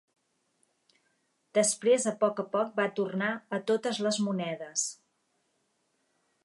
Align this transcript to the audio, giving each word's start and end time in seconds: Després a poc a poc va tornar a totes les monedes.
Després 1.57 2.07
a 2.13 2.13
poc 2.23 2.41
a 2.45 2.47
poc 2.57 2.73
va 2.81 2.89
tornar 3.01 3.29
a 3.59 3.61
totes 3.73 4.01
les 4.09 4.21
monedes. 4.29 4.89